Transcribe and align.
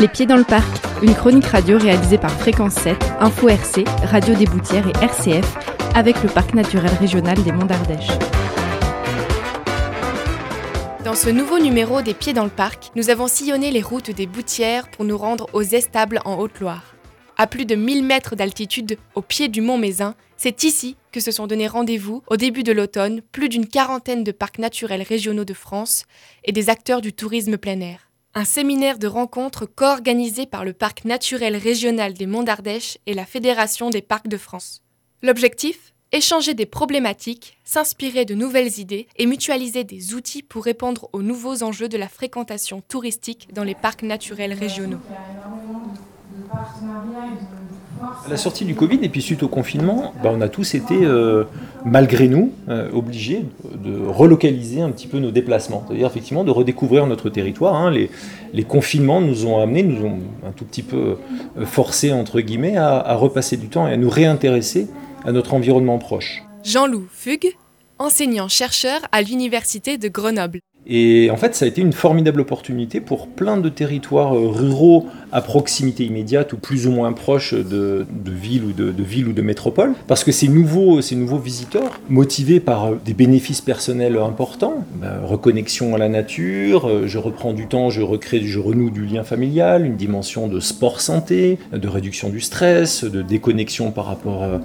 Les 0.00 0.08
Pieds 0.08 0.26
dans 0.26 0.36
le 0.36 0.44
Parc, 0.44 0.68
une 1.02 1.14
chronique 1.14 1.46
radio 1.46 1.78
réalisée 1.78 2.18
par 2.18 2.32
Fréquence 2.32 2.74
7, 2.74 2.96
Info 3.20 3.48
RC, 3.48 3.84
Radio 4.02 4.34
des 4.34 4.44
Boutières 4.44 4.88
et 4.88 5.04
RCF, 5.04 5.56
avec 5.94 6.20
le 6.24 6.28
Parc 6.28 6.52
naturel 6.52 6.90
régional 6.98 7.40
des 7.44 7.52
Monts 7.52 7.66
d'Ardèche. 7.66 8.08
Dans 11.04 11.14
ce 11.14 11.30
nouveau 11.30 11.60
numéro 11.60 12.02
des 12.02 12.12
Pieds 12.12 12.32
dans 12.32 12.42
le 12.42 12.50
Parc, 12.50 12.90
nous 12.96 13.08
avons 13.08 13.28
sillonné 13.28 13.70
les 13.70 13.82
routes 13.82 14.10
des 14.10 14.26
Boutières 14.26 14.90
pour 14.90 15.04
nous 15.04 15.16
rendre 15.16 15.46
aux 15.52 15.62
Estables 15.62 16.20
en 16.24 16.38
Haute-Loire. 16.40 16.96
À 17.36 17.46
plus 17.46 17.64
de 17.64 17.76
1000 17.76 18.04
mètres 18.04 18.34
d'altitude, 18.34 18.98
au 19.14 19.22
pied 19.22 19.46
du 19.46 19.60
mont 19.60 19.78
Mézin, 19.78 20.16
c'est 20.36 20.64
ici 20.64 20.96
que 21.12 21.20
se 21.20 21.30
sont 21.30 21.46
donnés 21.46 21.68
rendez-vous, 21.68 22.24
au 22.26 22.36
début 22.36 22.64
de 22.64 22.72
l'automne, 22.72 23.22
plus 23.30 23.48
d'une 23.48 23.68
quarantaine 23.68 24.24
de 24.24 24.32
parcs 24.32 24.58
naturels 24.58 25.02
régionaux 25.02 25.44
de 25.44 25.54
France 25.54 26.04
et 26.42 26.50
des 26.50 26.68
acteurs 26.68 27.00
du 27.00 27.12
tourisme 27.12 27.58
plein 27.58 27.80
air. 27.80 28.03
Un 28.36 28.44
séminaire 28.44 28.98
de 28.98 29.06
rencontres 29.06 29.64
co-organisé 29.64 30.44
par 30.44 30.64
le 30.64 30.72
Parc 30.72 31.04
naturel 31.04 31.54
régional 31.54 32.14
des 32.14 32.26
Monts 32.26 32.42
d'Ardèche 32.42 32.98
et 33.06 33.14
la 33.14 33.26
Fédération 33.26 33.90
des 33.90 34.02
parcs 34.02 34.26
de 34.26 34.36
France. 34.36 34.82
L'objectif? 35.22 35.94
Échanger 36.10 36.54
des 36.54 36.66
problématiques, 36.66 37.56
s'inspirer 37.62 38.24
de 38.24 38.34
nouvelles 38.34 38.80
idées 38.80 39.06
et 39.16 39.26
mutualiser 39.26 39.84
des 39.84 40.14
outils 40.14 40.42
pour 40.42 40.64
répondre 40.64 41.08
aux 41.12 41.22
nouveaux 41.22 41.62
enjeux 41.62 41.88
de 41.88 41.96
la 41.96 42.08
fréquentation 42.08 42.80
touristique 42.80 43.48
dans 43.52 43.62
les 43.62 43.76
parcs 43.76 44.02
naturels 44.02 44.52
régionaux. 44.52 45.00
À 48.00 48.28
la 48.28 48.36
sortie 48.36 48.64
du 48.64 48.74
Covid 48.74 48.98
et 49.02 49.08
puis 49.08 49.22
suite 49.22 49.42
au 49.42 49.48
confinement, 49.48 50.12
bah, 50.22 50.30
on 50.32 50.40
a 50.40 50.48
tous 50.48 50.74
été, 50.74 50.94
euh, 51.04 51.44
malgré 51.84 52.28
nous, 52.28 52.52
euh, 52.68 52.90
obligés 52.92 53.44
de 53.74 54.06
relocaliser 54.06 54.80
un 54.80 54.90
petit 54.90 55.06
peu 55.06 55.18
nos 55.18 55.30
déplacements. 55.30 55.84
C'est-à-dire 55.86 56.06
effectivement 56.06 56.44
de 56.44 56.50
redécouvrir 56.50 57.06
notre 57.06 57.30
territoire. 57.30 57.74
Hein. 57.74 57.90
Les, 57.90 58.10
les, 58.52 58.64
confinements 58.64 59.20
nous 59.20 59.46
ont 59.46 59.60
amenés, 59.60 59.82
nous 59.82 60.04
ont 60.04 60.18
un 60.46 60.52
tout 60.52 60.64
petit 60.64 60.82
peu 60.82 61.16
euh, 61.58 61.66
forcé, 61.66 62.12
entre 62.12 62.40
guillemets, 62.40 62.76
à, 62.76 62.98
à 62.98 63.14
repasser 63.14 63.56
du 63.56 63.68
temps 63.68 63.86
et 63.86 63.92
à 63.92 63.96
nous 63.96 64.10
réintéresser 64.10 64.88
à 65.24 65.32
notre 65.32 65.54
environnement 65.54 65.98
proche. 65.98 66.42
Jean-Loup 66.64 67.06
Fugue, 67.12 67.54
enseignant-chercheur 67.98 69.00
à 69.12 69.22
l'Université 69.22 69.98
de 69.98 70.08
Grenoble. 70.08 70.60
Et 70.86 71.30
en 71.30 71.36
fait, 71.36 71.54
ça 71.54 71.64
a 71.64 71.68
été 71.68 71.80
une 71.80 71.92
formidable 71.94 72.40
opportunité 72.40 73.00
pour 73.00 73.28
plein 73.28 73.56
de 73.56 73.68
territoires 73.70 74.32
ruraux 74.32 75.06
à 75.34 75.42
proximité 75.42 76.04
immédiate 76.04 76.52
ou 76.54 76.56
plus 76.56 76.86
ou 76.86 76.90
moins 76.92 77.12
proche 77.12 77.52
de, 77.52 78.06
de 78.24 78.32
ou 78.64 78.72
de, 78.72 79.02
villes 79.02 79.28
ou 79.28 79.32
de 79.32 79.42
métropoles, 79.42 79.92
parce 80.06 80.24
que 80.24 80.32
ces 80.32 80.48
nouveaux, 80.48 81.00
ces 81.00 81.16
nouveaux 81.16 81.38
visiteurs, 81.38 82.00
motivés 82.08 82.60
par 82.60 82.94
des 82.94 83.14
bénéfices 83.14 83.60
personnels 83.60 84.16
importants, 84.16 84.84
bah, 84.96 85.20
reconnexion 85.24 85.94
à 85.94 85.98
la 85.98 86.08
nature, 86.08 86.88
euh, 86.88 87.06
je 87.06 87.18
reprends 87.18 87.52
du 87.52 87.66
temps, 87.66 87.90
je 87.90 88.00
recrée, 88.00 88.40
je 88.42 88.58
renoue 88.58 88.90
du 88.90 89.04
lien 89.04 89.24
familial, 89.24 89.84
une 89.84 89.96
dimension 89.96 90.46
de 90.46 90.60
sport 90.60 91.00
santé, 91.00 91.58
de 91.72 91.88
réduction 91.88 92.28
du 92.28 92.40
stress, 92.40 93.04
de 93.04 93.22
déconnexion 93.22 93.90
par 93.90 94.06
rapport 94.06 94.42
euh, 94.42 94.58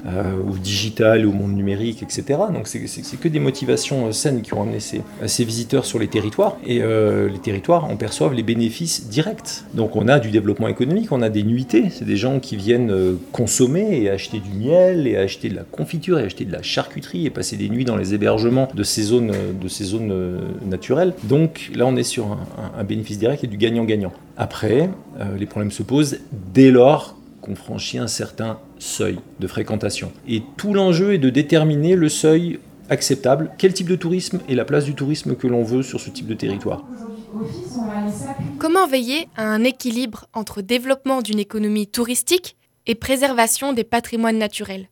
au 0.50 0.58
digital, 0.58 1.26
au 1.26 1.32
monde 1.32 1.54
numérique, 1.54 2.04
etc. 2.04 2.40
Donc 2.54 2.68
c'est 2.68 3.18
que 3.18 3.28
des 3.28 3.40
motivations 3.40 4.08
euh, 4.08 4.12
saines 4.12 4.42
qui 4.42 4.54
ont 4.54 4.62
amené 4.62 4.80
ces, 4.80 5.02
ces 5.26 5.44
visiteurs 5.44 5.86
sur 5.86 6.00
les 6.00 6.08
territoires, 6.08 6.58
et 6.66 6.82
euh, 6.82 7.30
les 7.30 7.40
territoires 7.40 7.86
en 7.86 7.96
perçoivent 7.96 8.34
les 8.34 8.44
bénéfices 8.44 9.08
directs. 9.08 9.64
Donc 9.74 9.96
on 9.96 10.08
a 10.08 10.20
du 10.20 10.32
développement 10.32 10.59
économique, 10.68 11.12
on 11.12 11.22
a 11.22 11.30
des 11.30 11.44
nuitées, 11.44 11.90
c'est 11.90 12.06
des 12.06 12.18
gens 12.18 12.40
qui 12.40 12.56
viennent 12.56 12.92
euh, 12.92 13.16
consommer 13.32 14.02
et 14.02 14.10
acheter 14.10 14.40
du 14.40 14.52
miel 14.52 15.08
et 15.08 15.16
acheter 15.16 15.50
de 15.50 15.56
la 15.56 15.64
confiture 15.64 16.20
et 16.20 16.24
acheter 16.24 16.46
de 16.46 16.52
la 16.52 16.62
charcuterie 16.62 17.26
et 17.26 17.30
passer 17.30 17.56
des 17.56 17.70
nuits 17.70 17.86
dans 17.86 17.96
les 17.96 18.14
hébergements 18.14 18.68
de 18.74 18.84
ces 18.84 19.04
zones, 19.04 19.32
de 19.60 19.68
ces 19.68 19.86
zones 19.86 20.12
euh, 20.12 20.40
naturelles. 20.66 21.14
Donc 21.24 21.72
là 21.76 21.86
on 21.86 21.96
est 21.96 22.04
sur 22.04 22.38
un, 22.78 22.84
bénéfice 22.84 23.20
direct 23.20 23.44
et 23.44 23.48
du 23.48 23.58
gagnant-gagnant. 23.58 24.12
Après, 24.38 24.90
euh, 25.20 25.38
les 25.38 25.46
problèmes 25.46 25.72
se 25.72 25.84
posent 25.84 26.20
dès 26.54 26.72
lors 26.72 27.16
qu'on 27.42 27.56
franchit 27.56 27.98
un 27.98 28.08
certain 28.08 28.58
seuil 28.80 29.18
de 29.40 29.48
fréquentation. 29.48 30.12
Et 30.28 30.44
tout 30.58 30.74
l'enjeu 30.74 31.14
est 31.14 31.20
de 31.20 31.30
déterminer 31.30 31.96
le 31.96 32.10
seuil 32.10 32.60
acceptable, 32.90 33.52
quel 33.58 33.74
type 33.74 33.88
de 33.88 33.96
tourisme 33.96 34.40
et 34.50 34.56
la 34.56 34.66
place 34.66 34.86
du 34.86 34.96
tourisme 34.96 35.36
que 35.36 35.48
l'on 35.48 35.64
veut 35.64 35.84
sur 35.84 36.00
ce 36.00 36.10
type 36.10 36.28
de 36.28 36.34
territoire? 36.34 36.84
Comment 38.58 38.88
veiller 38.88 39.28
à 39.36 39.44
un 39.44 39.64
équilibre 39.64 40.26
entre 40.34 40.62
développement 40.62 41.22
d'une 41.22 41.40
économie 41.40 41.88
touristique 41.88 42.58
et 42.88 42.96
préservation 42.96 43.74
des 43.74 43.84
patrimoines 43.84 44.38
naturels? 44.38 44.90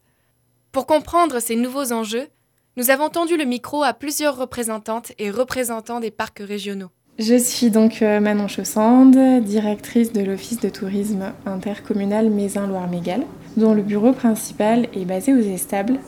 Pour 0.72 0.86
comprendre 0.86 1.40
ces 1.40 1.56
nouveaux 1.56 1.92
enjeux, 1.92 2.28
nous 2.76 2.92
avons 2.92 3.10
tendu 3.10 3.38
le 3.38 3.46
micro 3.46 3.84
à 3.84 3.94
plusieurs 3.94 4.38
représentantes 4.38 5.12
et 5.18 5.32
représentants 5.32 6.00
des 6.00 6.12
parcs 6.12 6.40
régionaux. 6.40 6.90
Je 7.20 7.36
suis 7.36 7.72
donc 7.72 8.04
euh, 8.04 8.20
Manon 8.20 8.48
Chaussande, 8.48 9.44
directrice 9.44 10.14
de 10.14 10.22
l'Office 10.22 10.60
de 10.60 10.70
tourisme 10.70 11.34
intercommunal 11.48 12.30
Mézin-Loire-Mégale, 12.30 13.24
dont 13.58 13.74
le 13.74 13.82
bureau 13.82 14.14
principal 14.14 14.88
est 14.94 15.06
basé 15.06 15.34
aux 15.34 15.40
Estables, 15.40 16.00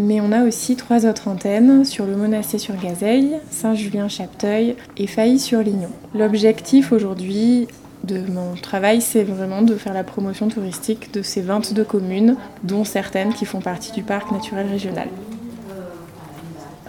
mais 0.00 0.20
on 0.20 0.32
a 0.32 0.44
aussi 0.44 0.76
trois 0.76 1.06
autres 1.06 1.28
antennes 1.28 1.84
sur 1.84 2.06
le 2.06 2.16
Monasset-sur-Gazeille, 2.16 3.36
Saint-Julien-Chapteuil 3.50 4.76
et 4.96 5.06
Failly-sur-Lignon. 5.06 5.90
L'objectif 6.14 6.92
aujourd'hui 6.92 7.68
de 8.04 8.20
mon 8.20 8.54
travail, 8.54 9.02
c'est 9.02 9.22
vraiment 9.22 9.62
de 9.62 9.74
faire 9.74 9.92
la 9.92 10.04
promotion 10.04 10.48
touristique 10.48 11.12
de 11.12 11.22
ces 11.22 11.42
22 11.42 11.84
communes, 11.84 12.36
dont 12.64 12.84
certaines 12.84 13.34
qui 13.34 13.44
font 13.44 13.60
partie 13.60 13.92
du 13.92 14.02
parc 14.02 14.32
naturel 14.32 14.66
régional. 14.68 15.08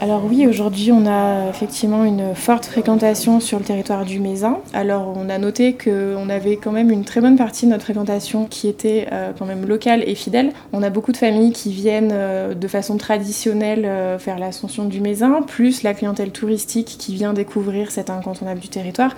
Alors 0.03 0.25
oui, 0.25 0.47
aujourd'hui 0.47 0.91
on 0.91 1.05
a 1.05 1.47
effectivement 1.47 2.03
une 2.03 2.33
forte 2.33 2.65
fréquentation 2.65 3.39
sur 3.39 3.59
le 3.59 3.63
territoire 3.63 4.03
du 4.03 4.19
Mézin. 4.19 4.57
Alors 4.73 5.13
on 5.15 5.29
a 5.29 5.37
noté 5.37 5.77
qu'on 5.77 6.27
avait 6.27 6.57
quand 6.57 6.71
même 6.71 6.89
une 6.89 7.05
très 7.05 7.21
bonne 7.21 7.35
partie 7.35 7.67
de 7.67 7.71
notre 7.71 7.83
fréquentation 7.83 8.47
qui 8.47 8.67
était 8.67 9.07
euh, 9.11 9.31
quand 9.37 9.45
même 9.45 9.67
locale 9.67 10.01
et 10.09 10.15
fidèle. 10.15 10.53
On 10.73 10.81
a 10.81 10.89
beaucoup 10.89 11.11
de 11.11 11.17
familles 11.17 11.51
qui 11.51 11.71
viennent 11.71 12.09
euh, 12.11 12.55
de 12.55 12.67
façon 12.67 12.97
traditionnelle 12.97 13.85
euh, 13.85 14.17
faire 14.17 14.39
l'ascension 14.39 14.85
du 14.85 15.01
Mézin, 15.01 15.43
plus 15.43 15.83
la 15.83 15.93
clientèle 15.93 16.31
touristique 16.31 16.95
qui 16.97 17.13
vient 17.13 17.33
découvrir 17.33 17.91
cet 17.91 18.09
incontournable 18.09 18.59
du 18.59 18.69
territoire. 18.69 19.15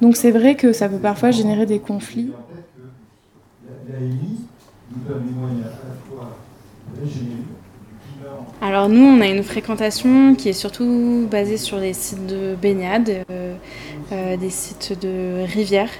Donc 0.00 0.16
c'est 0.16 0.30
vrai 0.30 0.54
que 0.54 0.72
ça 0.72 0.88
peut 0.88 0.96
parfois 0.96 1.30
générer 1.30 1.66
des 1.66 1.78
conflits. 1.78 2.32
Alors 8.62 8.88
nous, 8.88 9.04
on 9.04 9.20
a 9.20 9.26
une 9.26 9.42
fréquentation 9.42 10.36
qui 10.36 10.48
est 10.48 10.52
surtout 10.52 11.26
basée 11.28 11.56
sur 11.56 11.80
des 11.80 11.92
sites 11.92 12.26
de 12.26 12.54
baignade, 12.54 13.24
euh, 13.28 13.56
euh, 14.12 14.36
des 14.36 14.50
sites 14.50 14.96
de 15.02 15.44
rivières, 15.44 15.90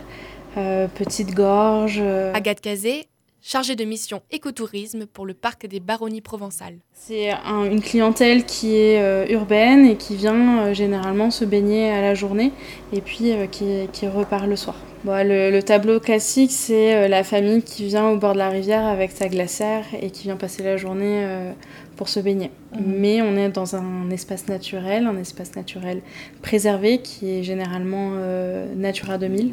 euh, 0.57 0.87
petites 0.87 1.35
gorges. 1.35 2.01
Agathe 2.35 2.61
Cazé, 2.61 3.09
chargée 3.43 3.77
de 3.77 3.85
mission 3.85 4.23
écotourisme 4.31 5.07
pour 5.07 5.27
le 5.27 5.35
parc 5.35 5.67
des 5.67 5.81
Baronnies 5.81 6.21
provençales. 6.21 6.77
C'est 6.95 7.31
un, 7.31 7.65
une 7.65 7.83
clientèle 7.83 8.47
qui 8.47 8.77
est 8.77 9.03
euh, 9.03 9.27
urbaine 9.29 9.85
et 9.85 9.97
qui 9.97 10.17
vient 10.17 10.61
euh, 10.61 10.75
généralement 10.75 11.31
se 11.31 11.45
baigner 11.45 11.91
à 11.91 12.01
la 12.01 12.15
journée 12.15 12.53
et 12.93 13.01
puis 13.01 13.33
qui, 13.51 13.75
qui, 13.93 14.07
repart 14.07 14.47
le 14.47 14.57
soir. 14.57 14.77
Bon, 15.05 15.27
le, 15.27 15.51
le, 15.51 15.63
tableau 15.63 15.99
classique, 15.99 16.53
c'est 16.53 17.09
la 17.09 17.25
famille 17.25 17.63
qui 17.63 17.85
vient 17.87 18.09
au 18.09 18.17
bord 18.17 18.35
de 18.35 18.39
la 18.39 18.51
rivière 18.51 18.87
avec 18.87 19.11
sa 19.11 19.29
glacière 19.29 19.85
et 20.01 20.11
qui 20.11 20.25
vient 20.25 20.37
passer 20.37 20.63
la 20.63 20.77
journée 20.77 21.53
pour 21.97 22.09
se 22.09 22.21
baigner. 22.21 22.51
Mmh. 22.73 22.79
Mais 22.85 23.23
on 23.23 23.37
est 23.37 23.49
dans 23.49 23.77
un 23.77 24.11
espace 24.11 24.49
naturel, 24.49 25.07
un 25.07 25.17
espace 25.17 25.55
naturel 25.55 26.03
préservé 26.43 27.01
qui 27.01 27.31
est 27.31 27.43
généralement 27.43 28.13
euh, 28.15 28.75
Natura 28.75 29.19
2000. 29.19 29.53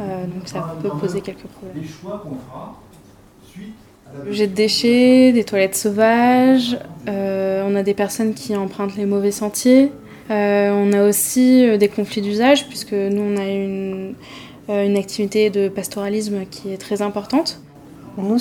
Euh, 0.00 0.26
donc 0.26 0.46
ça 0.46 0.76
peut 0.82 0.90
poser 0.90 1.20
quelques 1.20 1.46
problèmes. 1.46 1.82
Le 1.82 1.88
jet 4.30 4.46
de 4.46 4.54
déchets, 4.54 5.32
des 5.32 5.44
toilettes 5.44 5.76
sauvages, 5.76 6.78
euh, 7.08 7.64
on 7.66 7.74
a 7.74 7.82
des 7.82 7.94
personnes 7.94 8.34
qui 8.34 8.56
empruntent 8.56 8.96
les 8.96 9.06
mauvais 9.06 9.30
sentiers. 9.30 9.92
Euh, 10.30 10.70
on 10.70 10.92
a 10.92 11.06
aussi 11.06 11.66
euh, 11.66 11.76
des 11.76 11.88
conflits 11.88 12.22
d'usage 12.22 12.66
puisque 12.68 12.92
nous 12.92 13.20
on 13.20 13.36
a 13.36 13.44
une, 13.44 14.14
une 14.68 14.96
activité 14.96 15.50
de 15.50 15.68
pastoralisme 15.68 16.46
qui 16.50 16.72
est 16.72 16.78
très 16.78 17.02
importante. 17.02 17.60
Nous, 18.16 18.38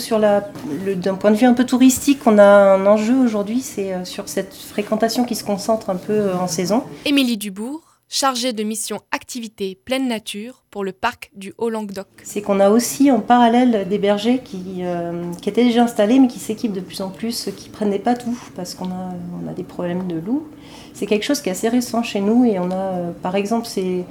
d'un 0.96 1.16
point 1.16 1.32
de 1.32 1.36
vue 1.36 1.48
un 1.48 1.56
peu 1.56 1.66
touristique, 1.66 2.20
on 2.28 2.38
a 2.38 2.44
un 2.44 2.86
enjeu 2.86 3.16
aujourd'hui, 3.16 3.60
c'est 3.62 4.06
sur 4.06 4.30
cette 4.30 4.54
fréquentation 4.54 5.26
qui 5.26 5.34
se 5.34 5.44
concentre 5.44 5.90
un 5.90 5.96
peu 5.96 6.32
en 6.32 6.46
saison. 6.46 6.84
Émilie 7.06 7.38
Dubourg, 7.38 7.82
chargée 8.14 8.54
de 8.54 8.64
mission 8.64 9.02
activité 9.12 9.76
pleine 9.86 10.08
nature 10.08 10.64
pour 10.70 10.84
le 10.84 10.92
parc 10.92 11.32
du 11.36 11.56
Haut-Languedoc. 11.58 12.06
C'est 12.22 12.44
qu'on 12.44 12.60
a 12.60 12.70
aussi 12.70 13.10
en 13.10 13.20
parallèle 13.20 13.88
des 13.90 13.98
bergers 13.98 14.38
qui, 14.38 14.82
euh, 14.82 15.32
étaient 15.48 15.64
déjà 15.64 15.84
installés 15.84 16.20
mais 16.20 16.28
qui 16.28 16.38
s'équipent 16.38 16.74
de 16.74 16.80
plus 16.80 17.02
en 17.02 17.10
plus, 17.10 17.50
qui 17.58 17.70
ne 17.70 17.74
prenaient 17.74 17.98
pas 17.98 18.14
tout 18.14 18.38
parce 18.56 18.76
qu'on 18.76 18.86
a, 18.86 19.54
des 19.56 19.64
problèmes 19.64 20.08
de 20.08 20.20
loups. 20.20 20.48
C'est 20.94 21.08
quelque 21.08 21.24
chose 21.24 21.42
qui 21.42 21.50
est 21.50 21.54
assez 21.54 21.70
récent 21.70 22.04
chez 22.04 22.22
nous 22.22 22.46
et 22.46 22.60
on 22.60 22.70
a, 22.70 23.14
par 23.24 23.36
exemple, 23.36 23.66
c'est 23.66 24.06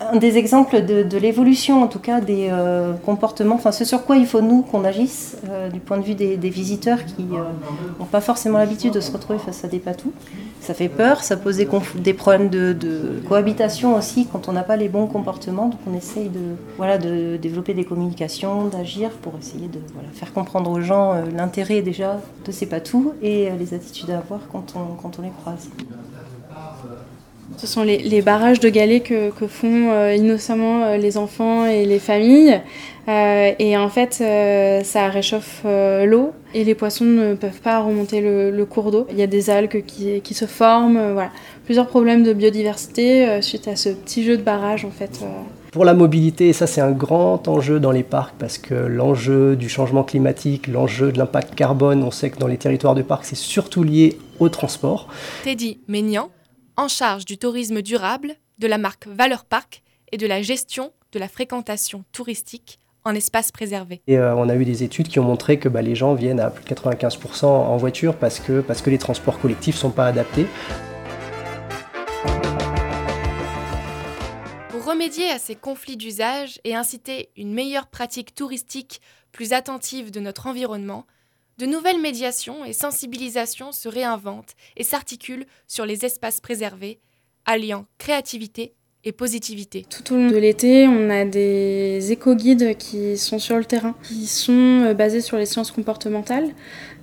un 0.00 0.16
des 0.16 0.36
exemples 0.36 0.84
de, 0.84 1.18
l'évolution, 1.18 1.82
en 1.82 1.86
tout 1.86 1.98
cas, 1.98 2.20
des 2.20 2.48
euh, 2.50 2.92
comportements, 2.94 3.54
enfin 3.54 3.72
ce 3.72 3.84
sur 3.84 4.04
quoi 4.04 4.16
il 4.16 4.26
faut 4.26 4.40
nous 4.40 4.62
qu'on 4.62 4.84
agisse, 4.84 5.36
euh, 5.48 5.70
du 5.70 5.80
point 5.80 5.98
de 5.98 6.02
vue 6.02 6.14
des, 6.14 6.36
visiteurs 6.50 7.04
qui 7.04 7.24
n'ont 7.24 8.06
pas 8.06 8.20
forcément 8.20 8.58
l'habitude 8.58 8.92
de 8.92 9.00
se 9.00 9.10
retrouver 9.10 9.38
face 9.38 9.64
à 9.64 9.68
des 9.68 9.78
patous. 9.78 10.12
Ça 10.60 10.74
fait 10.74 10.88
peur, 10.88 11.22
ça 11.22 11.36
pose 11.36 11.56
des, 11.56 11.66
problèmes 12.14 12.48
de, 12.48 13.20
cohabitation 13.28 13.96
aussi 13.96 14.26
quand 14.30 14.48
on 14.48 14.52
n'a 14.52 14.62
pas 14.62 14.76
les 14.76 14.88
bons 14.88 15.06
comportements. 15.06 15.68
Donc 15.68 15.80
on 15.90 15.94
essaye 15.94 16.28
de, 16.28 16.56
voilà, 16.76 16.98
de 16.98 17.36
développer 17.36 17.74
des 17.74 17.84
communications, 17.84 18.66
d'agir 18.66 19.10
pour 19.10 19.34
essayer 19.38 19.68
de 19.68 19.80
faire 20.12 20.32
comprendre 20.32 20.70
aux 20.70 20.80
gens 20.80 21.14
l'intérêt 21.34 21.82
déjà 21.82 22.20
de 22.44 22.52
ces 22.52 22.66
patous 22.66 23.12
et 23.22 23.50
les 23.58 23.74
attitudes 23.74 24.10
à 24.10 24.18
avoir 24.18 24.40
quand 24.50 24.74
on, 24.76 24.94
quand 25.00 25.18
on 25.18 25.22
les 25.22 25.32
croise. 25.42 25.68
Ce 27.56 27.66
sont 27.66 27.82
les, 27.82 28.22
barrages 28.22 28.60
de 28.60 28.68
galets 28.68 29.02
que, 29.02 29.30
font 29.46 29.90
euh, 29.90 30.14
innocemment 30.14 30.84
euh, 30.84 30.96
les 30.96 31.16
enfants 31.16 31.66
et 31.66 31.86
les 31.86 31.98
familles. 31.98 32.60
Euh, 33.08 33.52
et 33.58 33.76
en 33.76 33.88
fait, 33.88 34.14
ça 34.84 35.08
réchauffe 35.08 35.62
l'eau 35.64 36.32
et 36.54 36.64
les 36.64 36.74
poissons 36.74 37.04
ne 37.04 37.34
peuvent 37.34 37.60
pas 37.60 37.80
remonter 37.80 38.20
le, 38.20 38.64
cours 38.64 38.90
d'eau. 38.90 39.06
Il 39.10 39.18
y 39.18 39.22
a 39.22 39.26
des 39.28 39.48
algues 39.48 39.84
qui, 39.86 40.34
se 40.34 40.44
forment, 40.46 41.12
voilà. 41.12 41.30
Plusieurs 41.64 41.86
problèmes 41.86 42.22
de 42.22 42.32
biodiversité 42.32 43.40
suite 43.42 43.68
à 43.68 43.76
ce 43.76 43.90
petit 43.90 44.24
jeu 44.24 44.36
de 44.36 44.42
barrage 44.42 44.84
en 44.84 44.90
fait. 44.90 45.20
Pour 45.70 45.84
la 45.84 45.94
mobilité, 45.94 46.52
ça 46.52 46.66
c'est 46.66 46.80
un 46.80 46.90
grand 46.90 47.46
enjeu 47.48 47.78
dans 47.78 47.90
les 47.92 48.02
parcs 48.02 48.34
parce 48.38 48.58
que 48.58 48.74
l'enjeu 48.74 49.56
du 49.56 49.68
changement 49.68 50.02
climatique, 50.02 50.66
l'enjeu 50.66 51.12
de 51.12 51.18
l'impact 51.18 51.54
carbone, 51.54 52.02
on 52.02 52.10
sait 52.10 52.30
que 52.30 52.38
dans 52.38 52.46
les 52.46 52.56
territoires 52.56 52.94
de 52.94 53.02
parcs, 53.02 53.26
c'est 53.26 53.36
surtout 53.36 53.82
lié 53.82 54.18
au 54.40 54.48
transport. 54.48 55.08
Teddy 55.44 55.78
Ménian, 55.86 56.30
en 56.76 56.88
charge 56.88 57.24
du 57.24 57.38
tourisme 57.38 57.80
durable, 57.80 58.34
de 58.58 58.66
la 58.66 58.78
marque 58.78 59.06
Valeur 59.06 59.44
Parc 59.44 59.82
et 60.12 60.18
de 60.18 60.26
la 60.26 60.42
gestion 60.42 60.92
de 61.12 61.18
la 61.18 61.28
fréquentation 61.28 62.04
touristique 62.12 62.78
en 63.04 63.14
espace 63.14 63.52
préservé. 63.52 64.02
Et 64.06 64.18
euh, 64.18 64.34
on 64.34 64.48
a 64.48 64.56
eu 64.56 64.64
des 64.64 64.82
études 64.82 65.08
qui 65.08 65.18
ont 65.18 65.24
montré 65.24 65.58
que 65.58 65.68
bah, 65.68 65.80
les 65.80 65.94
gens 65.94 66.14
viennent 66.14 66.40
à 66.40 66.50
plus 66.50 66.64
de 66.64 66.68
95% 66.68 67.46
en 67.46 67.76
voiture 67.76 68.16
parce 68.16 68.40
que, 68.40 68.60
parce 68.60 68.82
que 68.82 68.90
les 68.90 68.98
transports 68.98 69.38
collectifs 69.38 69.76
ne 69.76 69.80
sont 69.80 69.90
pas 69.90 70.06
adaptés. 70.06 70.46
Pour 74.70 74.84
remédier 74.84 75.30
à 75.30 75.38
ces 75.38 75.54
conflits 75.54 75.96
d'usage 75.96 76.60
et 76.64 76.74
inciter 76.74 77.30
une 77.36 77.54
meilleure 77.54 77.86
pratique 77.86 78.34
touristique 78.34 79.00
plus 79.32 79.52
attentive 79.52 80.10
de 80.10 80.20
notre 80.20 80.46
environnement, 80.46 81.06
de 81.58 81.66
nouvelles 81.66 82.00
médiations 82.00 82.64
et 82.64 82.72
sensibilisations 82.72 83.72
se 83.72 83.88
réinventent 83.88 84.54
et 84.76 84.84
s'articulent 84.84 85.46
sur 85.66 85.86
les 85.86 86.04
espaces 86.04 86.40
préservés, 86.40 87.00
alliant 87.44 87.86
créativité 87.98 88.75
et 89.06 89.12
positivité. 89.12 89.86
Tout 89.88 90.12
au 90.12 90.16
long 90.16 90.28
de 90.28 90.36
l'été, 90.36 90.88
on 90.88 91.08
a 91.10 91.24
des 91.24 92.10
éco-guides 92.10 92.76
qui 92.76 93.16
sont 93.16 93.38
sur 93.38 93.56
le 93.56 93.64
terrain, 93.64 93.94
qui 94.02 94.26
sont 94.26 94.52
euh, 94.52 94.94
basés 94.94 95.20
sur 95.20 95.38
les 95.38 95.46
sciences 95.46 95.70
comportementales. 95.70 96.48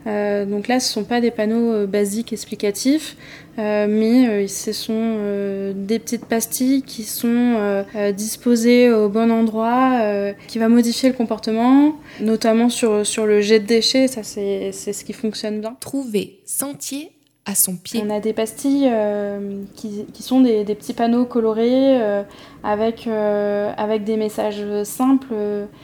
Euh, 0.05 0.45
donc 0.45 0.67
là, 0.67 0.81
ce 0.81 0.89
ne 0.89 0.91
sont 0.91 1.03
pas 1.05 1.21
des 1.21 1.31
panneaux 1.31 1.71
euh, 1.71 1.87
basiques 1.87 2.33
explicatifs, 2.33 3.15
mais 3.57 4.47
ce 4.47 4.73
sont 4.73 5.73
des 5.75 5.99
petites 5.99 6.25
pastilles 6.25 6.81
qui 6.81 7.03
sont 7.03 7.85
disposées 8.17 8.91
au 8.91 9.09
bon 9.09 9.31
endroit, 9.31 10.33
qui 10.47 10.57
va 10.57 10.69
modifier 10.69 11.09
le 11.09 11.15
comportement, 11.15 11.95
notamment 12.19 12.69
sur, 12.69 13.05
sur 13.05 13.27
le 13.27 13.41
jet 13.41 13.59
de 13.59 13.67
déchets, 13.67 14.07
ça 14.07 14.23
c'est 14.23 14.71
ce 14.71 15.05
qui 15.05 15.13
fonctionne 15.13 15.61
bien. 15.61 15.77
Trouver 15.79 16.39
sentier 16.45 17.11
à 17.45 17.55
son 17.55 17.75
pied. 17.75 18.01
On 18.05 18.09
a 18.09 18.19
des 18.19 18.33
pastilles 18.33 18.87
euh, 18.89 19.63
qui, 19.75 20.05
qui, 20.13 20.23
sont 20.23 20.41
des, 20.41 20.63
petits 20.63 20.93
panneaux 20.93 21.25
colorés 21.25 22.01
euh, 22.01 22.23
avec, 22.63 23.05
euh, 23.07 23.71
avec 23.77 24.03
des 24.03 24.15
messages 24.15 24.63
simples, 24.83 25.33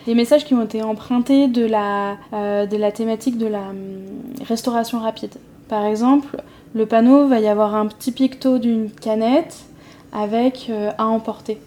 des 0.05 0.15
messages 0.15 0.45
qui 0.45 0.53
ont 0.53 0.63
été 0.63 0.81
empruntés 0.81 1.47
de 1.47 1.65
la, 1.65 2.17
de 2.31 2.77
la 2.77 2.91
thématique 2.91 3.37
de 3.37 3.47
la 3.47 3.69
hum, 3.69 4.05
restauration 4.47 4.99
rapide. 4.99 5.35
Par 5.67 5.85
exemple, 5.85 6.41
le 6.73 6.85
panneau 6.85 7.27
va 7.27 7.39
y 7.39 7.47
avoir 7.47 7.75
un 7.75 7.87
petit 7.87 8.11
picto 8.11 8.57
d'une 8.57 8.89
canette 8.89 9.65
avec 10.13 10.71
à 10.97 11.05
emporter. 11.05 11.59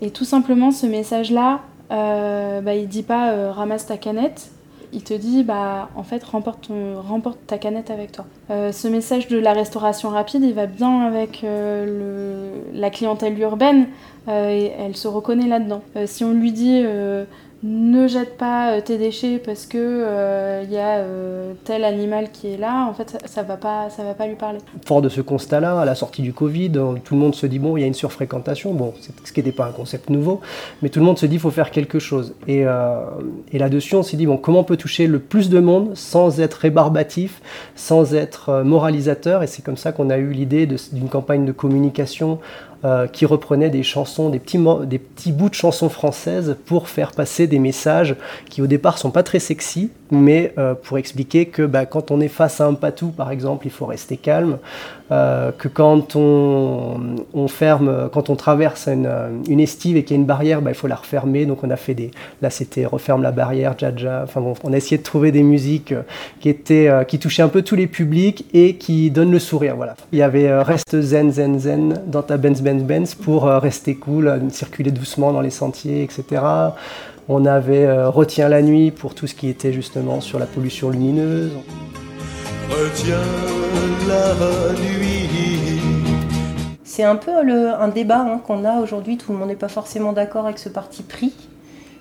Et 0.00 0.10
tout 0.10 0.24
simplement, 0.24 0.70
ce 0.70 0.86
message-là, 0.86 1.62
bah, 1.90 2.74
il 2.74 2.86
dit 2.86 3.02
pas 3.02 3.50
ramasse 3.52 3.86
ta 3.86 3.96
canette, 3.96 4.50
il 4.92 5.02
te 5.02 5.14
dit 5.14 5.44
bah 5.44 5.88
en 5.96 6.02
fait 6.02 6.22
remporte, 6.24 6.70
remporte 6.96 7.38
ta 7.46 7.58
canette 7.58 7.90
avec 7.90 8.12
toi. 8.12 8.26
Euh, 8.50 8.72
ce 8.72 8.88
message 8.88 9.28
de 9.28 9.38
la 9.38 9.52
restauration 9.52 10.10
rapide, 10.10 10.42
il 10.42 10.54
va 10.54 10.66
bien 10.66 11.02
avec 11.02 11.42
euh, 11.44 12.50
la 12.72 12.90
clientèle 12.90 13.38
urbaine 13.38 13.88
euh, 14.28 14.50
et 14.50 14.72
elle 14.78 14.96
se 14.96 15.08
reconnaît 15.08 15.48
là-dedans. 15.48 15.82
si 16.06 16.24
on 16.24 16.32
lui 16.32 16.52
dit 16.52 16.84
ne 17.62 18.06
jette 18.06 18.36
pas 18.36 18.72
euh, 18.72 18.80
tes 18.82 18.98
déchets 18.98 19.38
parce 19.38 19.64
que 19.64 19.78
il 19.78 20.04
euh, 20.06 20.64
y 20.70 20.76
a 20.76 20.98
euh, 20.98 21.54
tel 21.64 21.84
animal 21.84 22.30
qui 22.30 22.52
est 22.52 22.56
là, 22.58 22.86
en 22.86 22.92
fait, 22.92 23.18
ça, 23.24 23.42
ne 23.42 23.48
va 23.48 23.56
pas, 23.56 23.88
ça 23.88 24.04
va 24.04 24.12
pas 24.12 24.26
lui 24.26 24.34
parler. 24.34 24.58
Fort 24.84 25.00
de 25.00 25.08
ce 25.08 25.22
constat-là, 25.22 25.80
à 25.80 25.84
la 25.86 25.94
sortie 25.94 26.20
du 26.20 26.34
Covid, 26.34 26.72
tout 27.04 27.14
le 27.14 27.20
monde 27.20 27.34
se 27.34 27.46
dit 27.46 27.58
bon, 27.58 27.76
il 27.76 27.80
y 27.80 27.84
a 27.84 27.86
une 27.86 27.94
surfréquentation, 27.94 28.74
bon, 28.74 28.92
ce 29.24 29.32
qui 29.32 29.40
n'était 29.40 29.52
pas 29.52 29.66
un 29.66 29.72
concept 29.72 30.10
nouveau, 30.10 30.40
mais 30.82 30.90
tout 30.90 30.98
le 30.98 31.06
monde 31.06 31.18
se 31.18 31.24
dit 31.24 31.38
faut 31.38 31.50
faire 31.50 31.70
quelque 31.70 31.98
chose. 31.98 32.34
Et, 32.46 32.64
là-dessus, 33.52 33.94
on 33.94 34.02
s'est 34.02 34.16
dit 34.16 34.26
bon, 34.26 34.36
comment 34.36 34.60
on 34.60 34.64
peut 34.64 34.76
toucher 34.76 35.06
le 35.06 35.18
plus 35.18 35.48
de 35.48 35.58
monde 35.58 35.96
sans 35.96 36.40
être 36.40 36.54
rébarbatif, 36.54 37.40
sans 37.74 38.14
être 38.14 38.62
moralisateur, 38.64 39.42
et 39.42 39.46
c'est 39.46 39.62
comme 39.62 39.76
ça 39.78 39.92
qu'on 39.92 40.10
a 40.10 40.18
eu 40.18 40.30
l'idée 40.30 40.66
d'une 40.66 41.08
campagne 41.08 41.46
de 41.46 41.52
communication 41.52 42.38
qui 43.12 43.26
reprenait 43.26 43.70
des 43.70 43.82
chansons, 43.82 44.28
des 44.28 44.38
petits, 44.38 44.60
des 44.84 44.98
petits 44.98 45.32
bouts 45.32 45.48
de 45.48 45.54
chansons 45.54 45.88
françaises 45.88 46.56
pour 46.66 46.88
faire 46.88 47.10
passer 47.12 47.45
des 47.46 47.58
messages 47.58 48.16
qui 48.48 48.62
au 48.62 48.66
départ 48.66 48.98
sont 48.98 49.10
pas 49.10 49.22
très 49.22 49.38
sexy, 49.38 49.90
mais 50.10 50.52
euh, 50.58 50.74
pour 50.74 50.98
expliquer 50.98 51.46
que 51.46 51.62
bah, 51.62 51.86
quand 51.86 52.10
on 52.10 52.20
est 52.20 52.28
face 52.28 52.60
à 52.60 52.66
un 52.66 52.74
patou, 52.74 53.08
par 53.08 53.30
exemple, 53.30 53.66
il 53.66 53.70
faut 53.70 53.86
rester 53.86 54.16
calme, 54.16 54.58
euh, 55.12 55.52
que 55.52 55.68
quand 55.68 56.16
on, 56.16 57.16
on, 57.32 57.48
ferme, 57.48 58.08
quand 58.12 58.28
on 58.28 58.36
traverse 58.36 58.88
une, 58.88 59.10
une 59.48 59.60
estive 59.60 59.96
et 59.96 60.04
qu'il 60.04 60.16
y 60.16 60.18
a 60.18 60.20
une 60.20 60.26
barrière, 60.26 60.62
bah, 60.62 60.70
il 60.70 60.76
faut 60.76 60.88
la 60.88 60.96
refermer. 60.96 61.46
Donc 61.46 61.62
on 61.62 61.70
a 61.70 61.76
fait 61.76 61.94
des, 61.94 62.10
là 62.42 62.50
c'était 62.50 62.86
referme 62.86 63.22
la 63.22 63.32
barrière, 63.32 63.74
jaja. 63.78 64.22
Enfin 64.24 64.40
bon, 64.40 64.54
on 64.64 64.72
a 64.72 64.76
essayé 64.76 64.98
de 64.98 65.02
trouver 65.02 65.32
des 65.32 65.42
musiques 65.42 65.94
qui 66.40 66.48
étaient, 66.48 66.90
qui 67.06 67.18
touchaient 67.18 67.42
un 67.42 67.48
peu 67.48 67.62
tous 67.62 67.76
les 67.76 67.86
publics 67.86 68.46
et 68.52 68.76
qui 68.76 69.10
donnent 69.10 69.30
le 69.30 69.38
sourire. 69.38 69.76
Voilà. 69.76 69.94
Il 70.12 70.18
y 70.18 70.22
avait 70.22 70.52
reste 70.62 71.00
zen 71.00 71.32
zen 71.32 71.58
zen 71.58 72.00
dans 72.06 72.22
ta 72.22 72.36
Benz 72.36 72.60
Benz 72.62 72.82
Benz 72.82 73.14
pour 73.14 73.46
euh, 73.46 73.58
rester 73.58 73.94
cool, 73.94 74.28
euh, 74.28 74.38
circuler 74.50 74.90
doucement 74.90 75.32
dans 75.32 75.40
les 75.40 75.50
sentiers, 75.50 76.02
etc. 76.02 76.42
On 77.28 77.44
avait 77.44 77.84
euh, 77.84 78.08
Retiens 78.08 78.48
la 78.48 78.62
nuit 78.62 78.92
pour 78.92 79.14
tout 79.14 79.26
ce 79.26 79.34
qui 79.34 79.48
était 79.48 79.72
justement 79.72 80.20
sur 80.20 80.38
la 80.38 80.46
pollution 80.46 80.90
lumineuse. 80.90 81.50
Retiens 82.70 83.16
la 84.06 84.72
nuit. 84.80 85.16
C'est 86.84 87.02
un 87.02 87.16
peu 87.16 87.32
un 87.32 87.88
débat 87.88 88.20
hein, 88.20 88.38
qu'on 88.38 88.64
a 88.64 88.80
aujourd'hui, 88.80 89.18
tout 89.18 89.32
le 89.32 89.38
monde 89.38 89.48
n'est 89.48 89.56
pas 89.56 89.68
forcément 89.68 90.12
d'accord 90.12 90.46
avec 90.46 90.58
ce 90.58 90.68
parti 90.68 91.02
pris. 91.02 91.34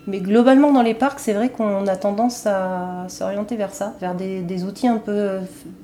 Mais 0.07 0.19
globalement, 0.19 0.71
dans 0.71 0.81
les 0.81 0.93
parcs, 0.93 1.19
c'est 1.19 1.33
vrai 1.33 1.49
qu'on 1.49 1.87
a 1.87 1.95
tendance 1.95 2.45
à 2.45 3.05
s'orienter 3.07 3.55
vers 3.55 3.73
ça, 3.73 3.95
vers 3.99 4.13
des, 4.13 4.63
outils 4.63 4.87
un 4.87 4.97
peu 4.97 5.11
euh, 5.11 5.39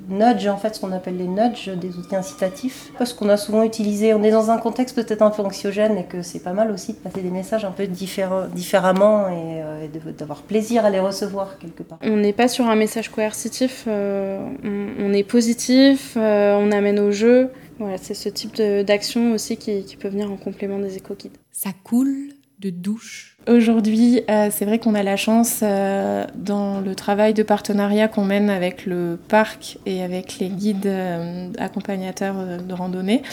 nudge, 0.09 0.47
en 0.47 0.57
fait, 0.57 0.75
ce 0.75 0.79
qu'on 0.79 0.91
appelle 0.91 1.17
les 1.17 1.27
nudge, 1.27 1.69
des 1.69 1.97
outils 1.97 2.15
incitatifs. 2.15 2.91
Parce 2.97 3.13
qu'on 3.13 3.29
a 3.29 3.37
souvent 3.37 3.63
utilisé, 3.63 4.13
on 4.13 4.23
est 4.23 4.31
dans 4.31 4.51
un 4.51 4.57
contexte 4.57 4.95
peut-être 4.95 5.21
un 5.21 5.31
peu 5.31 5.41
anxiogène 5.41 5.97
et 5.97 6.05
que 6.05 6.21
c'est 6.21 6.39
pas 6.39 6.53
mal 6.53 6.71
aussi 6.71 6.93
de 6.93 6.97
passer 6.97 7.21
des 7.21 7.29
messages 7.29 7.65
un 7.65 7.71
peu 7.71 7.87
différemment 7.87 9.27
et, 9.29 9.61
euh, 9.63 9.87
d'avoir 10.17 10.43
plaisir 10.43 10.85
à 10.85 10.89
les 10.89 10.99
recevoir 10.99 11.57
quelque 11.57 11.83
part. 11.83 11.97
On 12.03 12.17
n'est 12.17 12.33
pas 12.33 12.47
sur 12.47 12.67
un 12.67 12.75
message 12.75 13.09
coercitif, 13.09 13.85
euh, 13.87 14.39
on, 14.63 15.13
est 15.13 15.23
positif, 15.23 16.15
on 16.15 16.71
amène 16.71 16.99
au 16.99 17.11
jeu. 17.11 17.49
Voilà, 17.79 17.97
c'est 17.97 18.13
ce 18.13 18.29
type 18.29 18.57
d'action 18.57 19.33
aussi 19.33 19.57
qui, 19.57 19.83
qui 19.83 19.95
peut 19.95 20.09
venir 20.09 20.31
en 20.31 20.37
complément 20.37 20.77
des 20.77 20.97
éco-guides. 20.97 21.37
Ça 21.51 21.71
coule 21.83 22.29
de 22.59 22.69
douche 22.69 23.30
Aujourd'hui, 23.49 24.21
euh, 24.29 24.49
c'est 24.51 24.65
vrai 24.65 24.77
qu'on 24.77 24.93
a 24.93 25.01
la 25.01 25.17
chance, 25.17 25.61
euh, 25.63 26.25
dans 26.35 26.79
le 26.79 26.93
travail 26.93 27.33
de 27.33 27.41
partenariat 27.41 28.07
qu'on 28.07 28.23
mène 28.23 28.51
avec 28.51 28.85
le 28.85 29.17
parc 29.29 29.79
et 29.87 30.03
avec 30.03 30.37
les 30.37 30.49
guides 30.49 30.85
euh, 30.85 31.47
accompagnateurs 31.57 32.35
de 32.63 32.73
randonnée, 32.73 33.23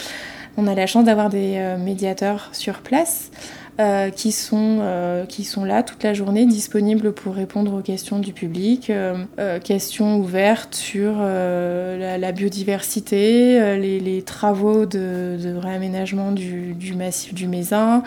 on 0.57 0.65
a 0.65 0.73
la 0.73 0.87
chance 0.87 1.05
d'avoir 1.05 1.29
des 1.29 1.75
médiateurs 1.79 2.49
sur 2.51 2.79
place 2.79 3.31
qui, 4.15 4.33
sont, 4.33 4.81
qui 5.29 5.45
sont 5.45 5.63
là 5.63 5.83
toute 5.83 6.03
la 6.03 6.13
journée, 6.13 6.45
disponibles 6.45 7.13
pour 7.13 7.33
répondre 7.33 7.75
aux 7.75 7.81
questions 7.81 8.19
du 8.19 8.33
public, 8.33 8.91
questions 9.63 10.17
ouvertes 10.17 10.75
sur 10.75 11.19
la, 11.19 12.31
biodiversité, 12.33 13.77
les, 13.77 14.21
travaux 14.23 14.85
de, 14.85 15.55
réaménagement 15.61 16.33
du, 16.33 16.73
du 16.73 16.93
massif 16.93 17.33
du 17.33 17.47
Mézin. 17.47 18.03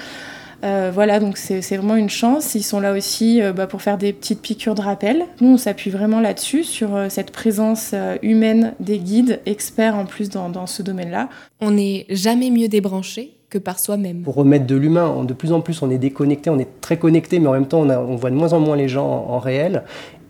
Euh, 0.64 0.90
voilà, 0.94 1.18
donc 1.18 1.36
c'est 1.36 1.76
vraiment 1.76 1.96
une 1.96 2.10
chance. 2.10 2.54
Ils 2.54 2.62
sont 2.62 2.80
là 2.80 2.92
aussi 2.92 3.42
euh, 3.42 3.52
bah, 3.52 3.66
pour 3.66 3.82
faire 3.82 3.98
des 3.98 4.12
petites 4.12 4.40
piqûres 4.40 4.74
de 4.74 4.80
rappel. 4.80 5.24
Nous, 5.40 5.48
on 5.48 5.56
s'appuie 5.56 5.90
vraiment 5.90 6.20
là-dessus, 6.20 6.64
sur 6.64 6.94
euh, 6.94 7.08
cette 7.08 7.32
présence 7.32 7.94
humaine 8.22 8.74
des 8.80 8.98
guides, 8.98 9.40
experts 9.46 9.96
en 9.96 10.06
plus 10.06 10.30
dans, 10.30 10.48
dans 10.48 10.66
ce 10.66 10.82
domaine-là. 10.82 11.28
On 11.60 11.72
n'est 11.72 12.06
jamais 12.10 12.50
mieux 12.50 12.68
débranché 12.68 13.34
que 13.50 13.58
par 13.58 13.78
soi-même. 13.78 14.22
Pour 14.22 14.34
remettre 14.34 14.66
de 14.66 14.76
l'humain, 14.76 15.24
de 15.24 15.34
plus 15.34 15.52
en 15.52 15.60
plus 15.60 15.82
on 15.82 15.90
est 15.90 15.98
déconnecté, 15.98 16.48
on 16.48 16.58
est 16.58 16.80
très 16.80 16.96
connecté, 16.96 17.38
mais 17.38 17.48
en 17.48 17.52
même 17.52 17.66
temps 17.66 17.82
on, 17.82 18.16
voit 18.16 18.30
de 18.30 18.34
moins 18.34 18.54
en 18.54 18.60
moins 18.60 18.76
les 18.76 18.88
gens 18.88 19.06
en 19.06 19.38
réel. 19.38 19.82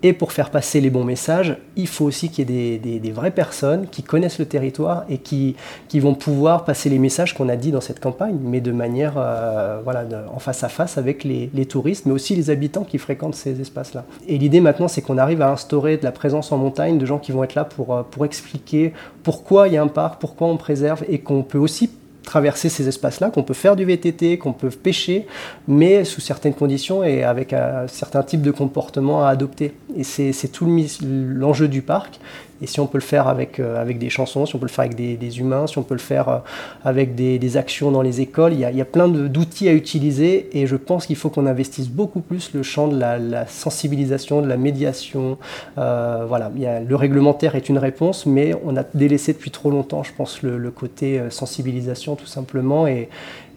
Et 0.05 0.13
pour 0.13 0.33
faire 0.33 0.51
passer 0.51 0.81
les 0.81 0.91
bons 0.91 1.05
messages, 1.05 1.57
il 1.77 1.87
faut 1.87 2.05
aussi 2.05 2.29
qu'il 2.29 2.51
y 2.51 2.75
ait 2.75 2.79
des, 2.79 3.13
vraies 3.13 3.31
personnes 3.31 3.87
qui 3.87 4.03
connaissent 4.03 4.41
le 4.41 4.47
territoire 4.47 5.05
et 5.09 5.19
qui, 5.19 5.55
vont 5.95 6.15
pouvoir 6.15 6.65
passer 6.65 6.91
les 6.91 6.99
messages 6.99 7.35
qu'on 7.35 7.49
a 7.49 7.55
dit 7.55 7.71
dans 7.71 7.81
cette 7.81 8.01
campagne, 8.01 8.37
mais 8.43 8.61
de 8.61 8.73
manière 8.73 9.15
euh, 9.17 9.81
voilà, 9.85 10.05
en 10.35 10.41
face 10.41 10.65
à 10.65 10.69
face 10.69 10.99
avec 10.99 11.23
les, 11.23 11.67
touristes, 11.67 12.07
mais 12.07 12.13
aussi 12.13 12.35
les 12.35 12.51
habitants 12.51 12.83
qui 12.83 12.99
fréquentent 12.99 13.37
ces 13.37 13.61
espaces-là. 13.61 14.05
Et 14.27 14.39
l'idée 14.39 14.61
maintenant, 14.61 14.89
c'est 14.89 15.03
qu'on 15.03 15.19
arrive 15.19 15.41
à 15.41 15.51
instaurer 15.51 15.97
de 15.97 16.05
la 16.05 16.13
présence 16.13 16.51
en 16.51 16.59
montagne, 16.59 16.99
de 16.99 17.07
gens 17.07 17.19
qui 17.19 17.31
vont 17.31 17.45
être 17.45 17.55
là 17.55 17.65
pour, 17.65 17.95
euh, 17.95 18.03
pour 18.03 18.25
expliquer 18.25 18.93
pourquoi 19.23 19.69
il 19.69 19.75
y 19.75 19.77
a 19.77 19.83
un 19.83 19.89
parc, 19.89 20.21
pourquoi 20.21 20.49
on 20.49 20.57
préserve, 20.57 21.05
et 21.09 21.21
qu'on 21.21 21.45
peut 21.45 21.59
aussi 21.59 21.89
traverser 22.23 22.69
ces 22.69 22.89
espaces-là, 22.89 23.31
qu'on 23.31 23.43
peut 23.43 23.55
faire 23.55 23.77
du 23.77 23.85
VTT, 23.85 24.39
qu'on 24.39 24.53
peut 24.53 24.71
pêcher, 24.71 25.27
mais 25.69 26.05
sous 26.05 26.21
certaines 26.21 26.55
conditions 26.55 27.05
et 27.05 27.25
avec 27.25 27.53
un 27.53 27.87
certain 27.89 28.23
type 28.23 28.43
de 28.43 28.51
comportement 28.51 29.25
à 29.25 29.29
adopter. 29.29 29.75
Et 29.97 30.05
c'est 30.05 30.49
tout 30.49 30.67
l'enjeu 31.03 31.69
du 31.69 31.83
parc. 31.83 32.19
Et 32.63 32.67
si 32.69 32.79
on 32.79 32.87
peut 32.87 32.99
le 32.99 33.03
faire 33.03 33.27
avec, 33.27 33.59
euh, 33.59 33.81
avec 33.81 33.99
des 33.99 34.09
chansons, 34.09 34.47
si 34.47 34.55
on 34.55 34.59
peut 34.59 34.67
le 34.67 34.71
faire 34.71 34.85
avec 34.85 34.95
des, 34.95 35.41
humains, 35.41 35.67
si 35.67 35.79
on 35.79 35.83
peut 35.83 35.95
le 35.95 36.01
faire 36.01 36.29
euh, 36.29 36.39
avec 36.85 37.17
des, 37.17 37.57
actions 37.57 37.91
dans 37.91 38.03
les 38.03 38.21
écoles, 38.21 38.53
il 38.53 38.61
y 38.61 38.65
a, 38.65 38.71
il 38.71 38.77
y 38.77 38.81
a 38.81 38.87
plein 38.87 39.09
d'outils 39.09 39.69
à 39.69 39.73
utiliser 39.73 40.49
et 40.57 40.67
je 40.67 40.77
pense 40.77 41.07
qu'il 41.07 41.17
faut 41.17 41.29
qu'on 41.29 41.47
investisse 41.47 41.89
beaucoup 41.89 42.21
plus 42.21 42.55
le 42.55 42.63
champ 42.63 42.87
de 42.87 42.99
la, 42.99 43.47
sensibilisation, 43.47 44.41
de 44.41 44.47
la 44.47 44.57
médiation. 44.57 45.39
Euh, 45.77 46.25
voilà, 46.27 46.53
il 46.55 46.63
y 46.63 46.67
a, 46.67 46.81
le 46.81 46.97
réglementaire 46.97 47.57
est 47.57 47.69
une 47.69 47.79
réponse, 47.79 48.27
mais 48.27 48.55
on 48.65 48.77
a 48.77 48.85
délaissé 48.95 49.33
depuis 49.33 49.51
trop 49.51 49.71
longtemps, 49.71 50.05
je 50.05 50.13
pense, 50.17 50.43
le, 50.43 50.57
le 50.57 50.71
côté 50.71 51.21
sensibilisation 51.31 52.12
tout 52.17 52.27
simplement. 52.27 52.87
Et, 52.87 53.09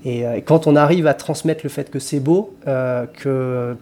euh, 0.06 0.36
et, 0.36 0.42
quand 0.42 0.68
on 0.68 0.76
arrive 0.76 1.08
à 1.08 1.14
transmettre 1.14 1.62
le 1.64 1.70
fait 1.70 1.90
que 1.90 2.00
c'est 2.00 2.20
beau, 2.20 2.56
euh, 2.68 3.06
que 3.06 3.76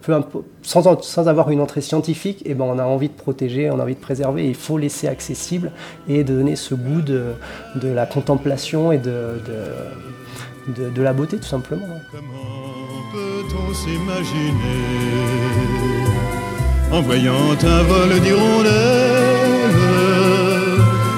sans, 0.62 1.02
sans, 1.02 1.28
avoir 1.28 1.50
une 1.50 1.60
entrée 1.60 1.82
scientifique, 1.82 2.42
eh 2.46 2.54
ben 2.54 2.64
on 2.64 2.78
a 2.78 2.84
envie 2.84 3.08
de 3.08 3.14
protéger, 3.14 3.70
on 3.70 3.78
a 3.78 3.82
envie 3.82 3.94
de 3.94 4.00
préserver. 4.00 4.46
il 4.46 4.54
faut 4.54 4.78
laisser 4.78 5.06
accessible 5.06 5.70
et 6.08 6.24
donner 6.24 6.56
ce 6.56 6.74
goût 6.74 7.02
de, 7.02 7.34
de 7.76 7.88
la 7.88 8.06
contemplation 8.06 8.90
et 8.90 8.98
de, 8.98 9.40
de, 10.68 10.88
de, 10.88 11.02
la 11.02 11.12
beauté 11.12 11.36
tout 11.36 11.44
simplement. 11.44 11.86
Comment 12.10 12.72
peut-on 13.12 13.74
s'imaginer 13.74 14.52
en 16.90 17.02
voyant 17.02 17.52
un 17.62 17.82
vol 17.82 18.20
d'hirondelles 18.20 18.70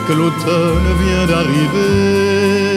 que 0.08 0.12
l'automne 0.12 0.88
vient 1.04 1.26
d'arriver? 1.26 2.75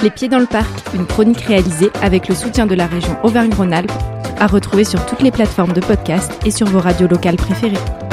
Les 0.00 0.10
Pieds 0.10 0.28
dans 0.28 0.38
le 0.38 0.46
Parc, 0.46 0.70
une 0.94 1.06
chronique 1.06 1.40
réalisée 1.40 1.90
avec 2.02 2.28
le 2.28 2.34
soutien 2.34 2.66
de 2.66 2.74
la 2.76 2.86
région 2.86 3.16
Auvergne-Rhône-Alpes, 3.24 3.90
à 4.38 4.46
retrouver 4.46 4.84
sur 4.84 5.04
toutes 5.06 5.22
les 5.22 5.32
plateformes 5.32 5.72
de 5.72 5.80
podcast 5.80 6.30
et 6.46 6.52
sur 6.52 6.68
vos 6.68 6.78
radios 6.78 7.08
locales 7.08 7.36
préférées. 7.36 8.07